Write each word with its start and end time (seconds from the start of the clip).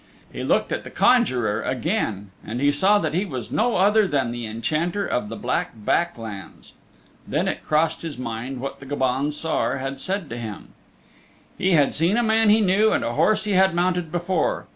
He 0.33 0.43
looked 0.43 0.71
at 0.71 0.83
the 0.83 0.89
conjuror 0.89 1.61
again 1.61 2.31
and 2.43 2.59
he 2.59 2.71
saw 2.71 2.99
he 2.99 3.23
was 3.23 3.51
no 3.51 3.75
other 3.75 4.07
than 4.07 4.31
the 4.31 4.47
Enchanter 4.47 5.05
of 5.05 5.29
the 5.29 5.35
Black 5.35 5.73
Back 5.75 6.17
Lands. 6.17 6.73
Then 7.27 7.47
it 7.47 7.63
crossed 7.63 8.01
his 8.01 8.17
mind 8.17 8.59
what 8.61 8.79
the 8.79 8.87
Gobaun 8.87 9.31
Saor 9.31 9.77
had 9.77 9.99
said 9.99 10.27
to 10.31 10.37
him. 10.37 10.69
He 11.55 11.73
had 11.73 11.93
seen 11.93 12.17
a 12.17 12.23
man 12.23 12.49
he 12.49 12.61
knew 12.61 12.91
and 12.91 13.03
a 13.03 13.13
horse 13.13 13.43
he 13.43 13.51
had 13.51 13.75
mounted 13.75 14.11
before. 14.11 14.65